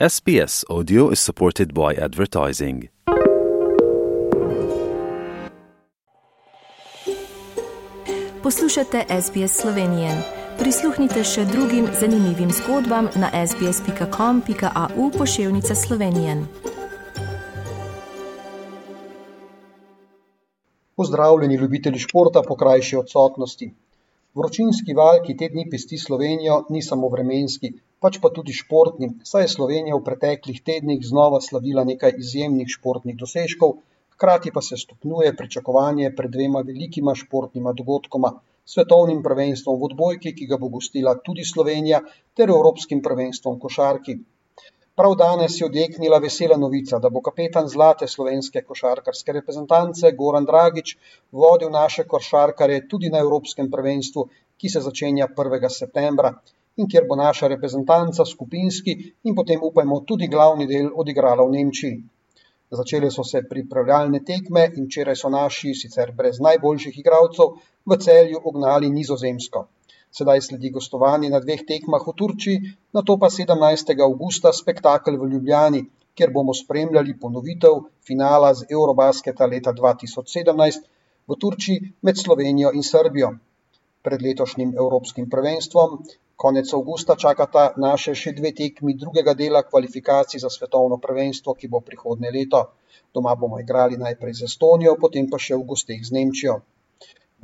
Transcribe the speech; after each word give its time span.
SBS 0.00 0.64
Audio 0.68 1.10
is 1.10 1.20
supported 1.20 1.72
by 1.72 1.94
advertising. 2.04 2.88
Poslušate 8.42 9.04
SBS 9.22 9.60
Slovenije. 9.60 10.10
Prisluhnite 10.58 11.24
še 11.24 11.44
drugim 11.44 11.86
zanimivim 12.00 12.50
zgodbam 12.50 13.08
na 13.16 13.46
sbsp.com.au 13.46 15.10
pošiljka 15.18 15.74
Slovenije. 15.74 16.44
Pozdravljeni, 20.96 21.54
ljubitelji 21.54 21.98
športa 21.98 22.42
po 22.48 22.56
krajši 22.56 22.96
odsotnosti. 22.96 23.74
Vročinski 24.34 24.94
val, 24.94 25.22
ki 25.26 25.36
te 25.36 25.48
dni 25.48 25.68
pesti 25.70 25.98
Slovenijo, 25.98 26.64
ni 26.70 26.82
samo 26.82 27.08
vremenski, 27.08 27.72
pač 28.04 28.18
pa 28.20 28.28
tudi 28.36 28.52
športni, 28.52 29.06
saj 29.24 29.46
je 29.46 29.50
Slovenija 29.54 29.96
v 29.96 30.04
preteklih 30.04 30.58
tednih 30.68 31.00
znova 31.10 31.38
slavila 31.40 31.84
nekaj 31.88 32.18
izjemnih 32.20 32.68
športnih 32.68 33.16
dosežkov, 33.16 33.78
hkrati 34.16 34.50
pa 34.52 34.60
se 34.66 34.76
stopnjuje 34.76 35.30
pričakovanje 35.38 36.10
pred 36.18 36.34
dvema 36.34 36.60
velikima 36.68 37.14
športnima 37.20 37.72
dogodkoma: 37.78 38.30
svetovnim 38.72 39.22
prvenstvom 39.24 39.78
v 39.80 39.88
odbojki, 39.88 40.34
ki 40.36 40.48
ga 40.50 40.58
bo 40.60 40.68
gostila 40.74 41.14
tudi 41.28 41.46
Slovenija, 41.48 42.02
ter 42.36 42.52
evropskim 42.52 43.00
prvenstvom 43.06 43.56
v 43.56 43.62
košarki. 43.62 44.16
Prav 45.00 45.16
danes 45.22 45.56
je 45.60 45.66
odjeknila 45.66 46.18
vesela 46.24 46.58
novica, 46.60 47.00
da 47.00 47.10
bo 47.10 47.22
kapetan 47.28 47.70
zlate 47.72 48.08
slovenske 48.16 48.62
košarkarske 48.68 49.32
reprezentance 49.38 50.12
Goran 50.18 50.44
Dragič 50.50 50.92
vodil 51.32 51.72
naše 51.78 52.04
košarkarje 52.12 52.84
tudi 52.92 53.10
na 53.16 53.24
Evropskem 53.24 53.72
prvenstvu, 53.72 54.28
ki 54.60 54.74
se 54.76 54.84
začenja 54.90 55.30
1. 55.40 55.72
septembra 55.78 56.34
in 56.76 56.88
kjer 56.90 57.06
bo 57.08 57.16
naša 57.16 57.48
reprezentanca 57.52 58.24
skupinski 58.24 58.96
in 59.24 59.34
potem 59.34 59.62
upajmo 59.62 60.00
tudi 60.08 60.28
glavni 60.28 60.66
del 60.66 60.90
odigrala 61.02 61.46
v 61.46 61.54
Nemčiji. 61.56 62.02
Začele 62.74 63.10
so 63.10 63.22
se 63.24 63.42
pripravljalne 63.50 64.20
tekme 64.26 64.64
in 64.76 64.86
včeraj 64.88 65.16
so 65.20 65.28
naši, 65.30 65.74
sicer 65.80 66.10
brez 66.12 66.40
najboljših 66.46 66.98
igralcev, 66.98 67.52
v 67.86 67.98
celju 68.06 68.40
ognali 68.50 68.90
nizozemsko. 68.90 69.66
Sedaj 70.14 70.40
sledi 70.46 70.70
gostovanje 70.70 71.30
na 71.30 71.40
dveh 71.44 71.62
tekmah 71.68 72.02
v 72.08 72.14
Turčiji, 72.18 72.72
na 72.94 73.02
to 73.02 73.18
pa 73.18 73.30
17. 73.30 73.94
augusta 74.08 74.52
spektakel 74.52 75.18
v 75.20 75.30
Ljubljani, 75.32 75.84
kjer 76.14 76.30
bomo 76.34 76.54
spremljali 76.54 77.16
ponovitev 77.20 77.80
finala 78.06 78.52
z 78.54 78.66
Eurobasketa 78.70 79.46
leta 79.46 79.72
2017 79.72 80.86
v 81.28 81.38
Turčiji 81.40 81.92
med 82.02 82.18
Slovenijo 82.18 82.70
in 82.74 82.82
Srbijo. 82.82 83.32
Pred 84.02 84.22
letošnjim 84.22 84.74
Evropskim 84.78 85.30
prvenstvom 85.30 85.98
konec 86.36 86.72
avgusta 86.74 87.14
čakata 87.16 87.64
naše 87.76 88.14
še 88.20 88.32
dve 88.38 88.50
tekmi 88.60 88.94
drugega 88.98 89.34
dela 89.38 89.62
kvalifikacij 89.62 90.42
za 90.42 90.50
svetovno 90.50 90.98
prvenstvo, 90.98 91.54
ki 91.54 91.68
bo 91.68 91.80
prihodnje 91.80 92.30
leto. 92.36 92.62
Doma 93.14 93.34
bomo 93.34 93.60
igrali 93.62 93.96
najprej 93.96 94.34
z 94.40 94.48
Estonijo, 94.50 94.96
potem 95.00 95.30
pa 95.30 95.38
še 95.38 95.54
v 95.54 95.66
gosteh 95.72 96.02
z 96.02 96.16
Nemčijo. 96.16 96.56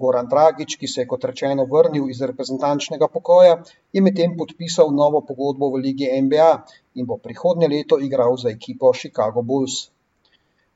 Goran 0.00 0.28
Dragič, 0.32 0.76
ki 0.80 0.88
se 0.88 1.02
je 1.02 1.06
kot 1.06 1.24
rečeno 1.28 1.66
vrnil 1.70 2.08
iz 2.10 2.20
reprezentančnega 2.24 3.08
pokoja, 3.12 3.56
je 3.92 4.00
medtem 4.00 4.36
podpisal 4.36 4.92
novo 4.96 5.20
pogodbo 5.30 5.68
v 5.74 5.82
Ligi 5.86 6.08
NBA 6.26 6.50
in 6.96 7.06
bo 7.06 7.18
prihodnje 7.24 7.68
leto 7.68 7.98
igral 8.00 8.36
za 8.40 8.48
ekipo 8.50 8.92
Chicago 8.96 9.42
Bulls. 9.42 9.90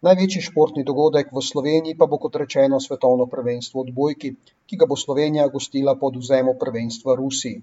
Največji 0.05 0.45
športni 0.45 0.85
dogodek 0.85 1.33
v 1.33 1.41
Sloveniji 1.41 1.97
pa 1.97 2.07
bo 2.07 2.19
kot 2.21 2.37
rečeno 2.37 2.81
svetovno 2.87 3.25
prvenstvo 3.35 3.87
odbojki, 3.87 4.35
ki 4.69 4.77
ga 4.77 4.87
bo 4.91 4.99
Slovenija 5.01 5.49
gostila 5.49 5.95
pod 5.97 6.21
vzemo 6.21 6.53
prvenstva 6.61 7.17
Rusiji. 7.17 7.63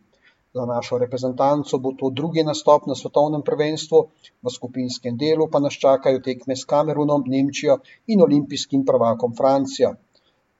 Za 0.53 0.65
našo 0.65 0.97
reprezentanco 0.97 1.79
bo 1.79 1.93
to 1.99 2.09
drugi 2.21 2.43
nastop 2.43 2.87
na 2.91 2.95
svetovnem 2.95 3.41
prvenstvu, 3.49 3.99
v 4.43 4.55
skupinskem 4.57 5.17
delu 5.17 5.47
pa 5.47 5.59
nas 5.59 5.79
čakajo 5.83 6.19
tekme 6.29 6.55
s 6.55 6.65
Kamerunom, 6.65 7.23
Nemčijo 7.27 7.79
in 8.07 8.23
olimpijskim 8.27 8.85
prvakom 8.85 9.35
Francijo 9.35 9.95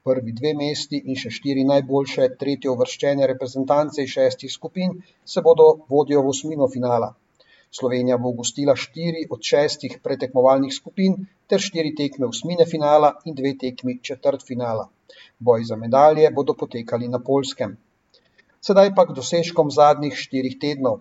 prvi 0.03 0.31
dve 0.38 0.52
mesti 0.58 1.00
in 1.06 1.17
še 1.23 1.30
štiri 1.34 1.63
najboljše 1.72 2.28
tretje 2.44 2.69
uvrščene 2.72 3.28
reprezentance 3.31 4.06
iz 4.06 4.13
šestih 4.16 4.53
skupin 4.53 4.96
se 5.34 5.44
bodo 5.47 5.68
vodijo 5.94 6.24
v 6.25 6.31
osmino 6.34 6.68
finala. 6.75 7.12
Slovenija 7.80 8.18
bo 8.24 8.31
gostila 8.40 8.75
štiri 8.75 9.22
od 9.35 9.46
šestih 9.50 10.00
pretekmovalnih 10.07 10.74
skupin 10.78 11.19
ter 11.47 11.63
štiri 11.68 11.94
tekme 12.00 12.28
osmine 12.28 12.66
finala 12.72 13.13
in 13.30 13.38
dve 13.38 13.53
tekmi 13.62 14.00
četrt 14.09 14.44
finala. 14.47 14.90
Boj 15.40 15.69
za 15.69 15.78
medalje 15.84 16.34
bodo 16.40 16.57
potekali 16.63 17.07
na 17.07 17.22
Polskem. 17.30 17.78
Sedaj 18.67 18.89
pa 18.97 19.03
k 19.09 19.13
dosežkom 19.17 19.72
zadnjih 19.73 20.17
štirih 20.23 20.55
tednov. 20.63 20.99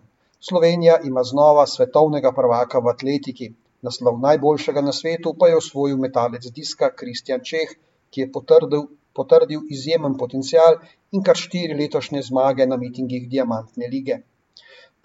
Slovenija 0.48 0.94
ima 1.04 1.22
znova 1.30 1.66
svetovnega 1.68 2.30
prvaka 2.36 2.80
v 2.84 2.92
atletiki. 2.92 3.48
Naslov 3.86 4.20
najboljšega 4.22 4.80
na 4.86 4.92
svetu 4.98 5.32
pa 5.40 5.48
je 5.50 5.58
osvojil 5.58 5.98
metalec 6.04 6.46
diska 6.58 6.88
Kristjan 7.02 7.44
Čeh, 7.50 7.74
ki 8.10 8.22
je 8.22 8.28
potrdil, 8.36 8.86
potrdil 9.12 9.66
izjemen 9.76 10.16
potencial 10.22 10.78
in 11.12 11.26
kar 11.26 11.36
štiri 11.42 11.76
letošnje 11.82 12.22
zmage 12.30 12.66
na 12.70 12.80
mitingih 12.80 13.28
Diamantne 13.34 13.90
lige. 13.94 14.16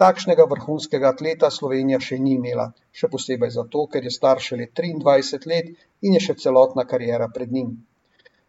Takšnega 0.03 0.45
vrhunskega 0.51 1.11
atleta 1.11 1.49
Slovenija 1.57 1.99
še 2.07 2.21
ni 2.23 2.37
imela, 2.37 2.69
še 3.01 3.11
posebej 3.11 3.51
zato, 3.57 3.83
ker 3.91 4.07
je 4.07 4.15
star 4.15 4.43
šele 4.47 4.69
23 4.81 5.51
let 5.51 5.69
in 6.07 6.15
je 6.17 6.23
še 6.29 6.37
celotna 6.45 6.87
karijera 6.93 7.29
pred 7.35 7.51
njim. 7.57 7.75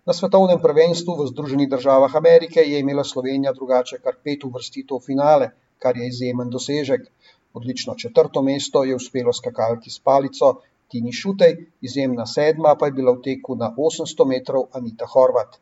Na 0.07 0.15
svetovnem 0.15 0.61
prvenstvu 0.63 1.19
v 1.19 1.25
Združenih 1.35 1.67
državah 1.67 2.13
Amerike 2.15 2.63
je 2.63 2.79
imela 2.79 3.03
Slovenija 3.05 3.53
drugače 3.53 3.97
kar 3.99 4.15
pet 4.23 4.45
uvrstitev 4.47 5.01
v 5.01 5.07
finale, 5.07 5.49
kar 5.83 5.99
je 5.99 6.07
izjemen 6.07 6.51
dosežek. 6.51 7.09
Odlično 7.59 7.97
četrto 7.99 8.43
mesto 8.49 8.85
je 8.87 8.95
uspelo 8.95 9.35
skakalki 9.35 9.91
s 9.91 9.99
palico 9.99 10.53
Tini 10.87 11.13
Šutej, 11.13 11.57
izjemna 11.83 12.27
sedma 12.27 12.77
pa 12.79 12.87
je 12.87 12.95
bila 13.01 13.17
v 13.17 13.23
teku 13.25 13.57
na 13.59 13.73
800 13.75 14.29
metrov 14.31 14.69
Anita 14.79 15.11
Horvat. 15.11 15.59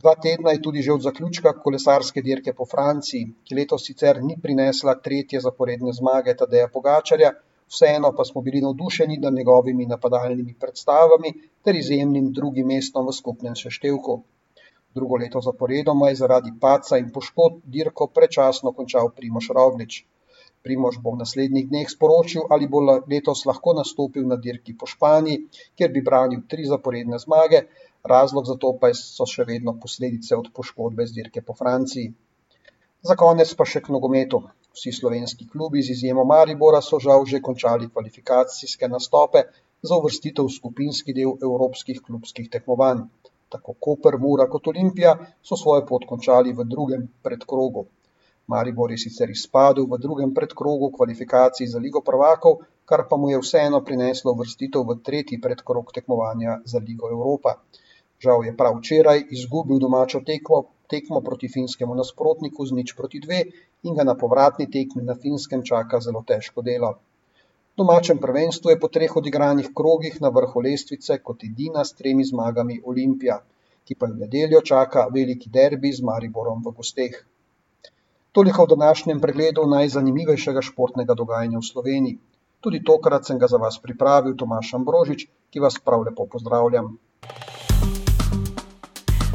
Dva 0.00 0.14
tedna 0.16 0.56
je 0.56 0.62
tudi 0.62 0.80
že 0.82 0.96
od 0.96 1.04
zaključka 1.04 1.52
kolesarske 1.66 2.22
dirke 2.22 2.56
po 2.56 2.64
Franciji, 2.64 3.28
ki 3.44 3.60
letos 3.60 3.84
sicer 3.84 4.22
ni 4.24 4.38
prinesla 4.40 4.96
tretje 5.04 5.44
zaporedne 5.44 5.92
zmage 5.92 6.32
Tadeja 6.32 6.72
Pogačarja, 6.72 7.36
vseeno 7.72 8.12
pa 8.16 8.24
smo 8.24 8.42
bili 8.42 8.60
navdušeni 8.60 9.18
nad 9.22 9.34
njegovimi 9.34 9.86
napadalnimi 9.86 10.54
predstavami 10.60 11.32
ter 11.64 11.76
izjemnim 11.76 12.32
drugim 12.32 12.66
mestom 12.66 13.06
v 13.06 13.12
skupnem 13.12 13.56
seštevku. 13.56 14.22
Drugo 14.94 15.16
leto 15.16 15.40
zaporedoma 15.40 16.08
je 16.08 16.18
zaradi 16.22 16.52
paca 16.60 16.98
in 16.98 17.08
poškodb 17.14 17.62
dirko 17.76 18.06
prečasno 18.18 18.72
končal 18.72 19.08
Primoš 19.16 19.48
Roglič. 19.56 20.04
Primož 20.64 20.98
bo 21.04 21.12
v 21.12 21.20
naslednjih 21.20 21.66
dneh 21.68 21.88
sporočil, 21.90 22.46
ali 22.50 22.68
bo 22.74 22.80
letos 22.84 23.42
lahko 23.44 23.74
nastopil 23.76 24.24
na 24.28 24.36
dirki 24.44 24.76
po 24.78 24.86
Španiji, 24.88 25.42
kjer 25.76 25.90
bi 25.92 26.02
branil 26.06 26.46
tri 26.48 26.64
zaporedne 26.64 27.18
zmage, 27.18 27.60
razlog 28.14 28.46
za 28.46 28.56
to 28.56 28.70
pa 28.80 28.92
so 28.96 29.26
še 29.28 29.44
vedno 29.50 29.74
posledice 29.82 30.38
od 30.40 30.48
poškodbe 30.56 31.06
z 31.10 31.18
dirke 31.18 31.42
po 31.42 31.58
Franciji. 31.58 32.14
Za 33.04 33.18
konec 33.20 33.52
pa 33.58 33.66
še 33.68 33.82
k 33.84 33.92
nogometu. 33.92 34.40
Vsi 34.74 34.92
slovenski 34.92 35.48
klubi 35.48 35.82
z 35.82 35.94
izjemo 35.94 36.24
Maribora 36.24 36.80
so 36.82 36.98
žal 36.98 37.24
že 37.30 37.40
končali 37.48 37.86
kvalifikacijske 37.90 38.88
nastope 38.88 39.42
za 39.82 39.98
uvrstitev 40.00 40.48
v 40.48 40.54
skupinski 40.54 41.14
del 41.18 41.36
evropskih 41.48 42.00
klubskih 42.06 42.48
tekmovanj. 42.54 43.04
Tako 43.54 43.74
Koper, 43.86 44.18
Mura 44.18 44.48
kot 44.50 44.66
Olimpija 44.72 45.12
so 45.42 45.56
svojo 45.56 45.84
pot 45.90 46.06
končali 46.10 46.52
v 46.52 46.66
drugem 46.72 47.06
predkrogu. 47.22 47.86
Maribor 48.46 48.90
je 48.90 48.98
sicer 49.04 49.30
izpadel 49.30 49.86
v 49.92 49.98
drugem 49.98 50.34
predkrogu 50.34 50.90
kvalifikacij 50.96 51.70
za 51.70 51.78
Ligo 51.78 52.02
prvakov, 52.02 52.58
kar 52.84 53.06
pa 53.08 53.16
mu 53.16 53.30
je 53.30 53.38
vseeno 53.40 53.80
prineslo 53.84 54.34
vrstitev 54.40 54.82
v 54.90 54.98
tretji 55.06 55.40
predkrog 55.40 55.92
tekmovanja 55.94 56.58
za 56.64 56.82
Ligo 56.82 57.14
Evropa. 57.14 57.54
Žal 58.18 58.44
je 58.44 58.56
prav 58.56 58.80
včeraj 58.80 59.22
izgubil 59.30 59.78
domačo 59.78 60.20
tekmo, 60.26 60.64
tekmo 60.88 61.20
proti 61.20 61.48
finskemu 61.48 61.94
nasprotniku 61.94 62.66
z 62.66 62.76
nič 62.78 62.94
proti 62.98 63.20
dve 63.20 63.40
in 63.82 63.94
ga 63.94 64.04
na 64.04 64.14
povratni 64.14 64.66
tekmi 64.70 65.02
na 65.02 65.14
finskem 65.14 65.64
čaka 65.64 66.00
zelo 66.00 66.24
težko 66.26 66.62
delo. 66.62 66.94
V 67.74 67.82
domačem 67.82 68.18
prvenstvu 68.22 68.70
je 68.70 68.80
po 68.80 68.88
treh 68.88 69.16
odigranih 69.16 69.72
krogih 69.74 70.20
na 70.22 70.30
vrhu 70.30 70.60
lestvice 70.62 71.18
kot 71.18 71.42
edina 71.44 71.84
s 71.84 71.96
tremi 71.98 72.24
zmagami 72.24 72.80
Olimpija, 72.84 73.40
ki 73.84 73.94
pa 73.98 74.06
v 74.06 74.20
nedeljo 74.24 74.60
čaka 74.62 75.08
veliki 75.10 75.50
derbi 75.50 75.90
z 75.92 76.06
Mariborom 76.06 76.62
v 76.62 76.70
gosteh. 76.70 77.16
Toliko 78.34 78.64
v 78.64 78.74
današnjem 78.74 79.20
pregledu 79.20 79.66
najzanimivejšega 79.66 80.62
športnega 80.62 81.14
dogajanja 81.14 81.58
v 81.58 81.66
Sloveniji. 81.66 82.18
Tudi 82.64 82.80
tokrat 82.82 83.26
sem 83.26 83.38
ga 83.38 83.46
za 83.50 83.58
vas 83.62 83.76
pripravil 83.82 84.38
Tomaš 84.38 84.72
Ambrožič, 84.78 85.26
ki 85.50 85.60
vas 85.60 85.76
prav 85.78 86.06
lepo 86.06 86.26
pozdravljam. 86.26 86.94